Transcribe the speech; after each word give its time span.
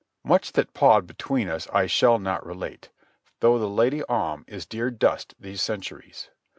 Much 0.23 0.53
that 0.53 0.73
passed 0.73 1.05
between 1.05 1.47
us 1.47 1.67
I 1.71 1.85
shall 1.85 2.17
not 2.17 2.43
relate, 2.43 2.89
though 3.39 3.59
the 3.59 3.69
Lady 3.69 4.01
Om 4.09 4.45
is 4.47 4.65
dear 4.65 4.89
dust 4.89 5.35
these 5.39 5.61
centuries. 5.61 6.31